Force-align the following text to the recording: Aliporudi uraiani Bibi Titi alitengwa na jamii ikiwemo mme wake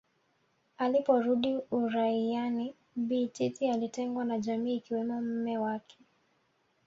Aliporudi 0.77 1.59
uraiani 1.71 2.75
Bibi 2.95 3.27
Titi 3.27 3.69
alitengwa 3.69 4.25
na 4.25 4.37
jamii 4.39 4.75
ikiwemo 4.75 5.21
mme 5.21 5.57
wake 5.57 5.97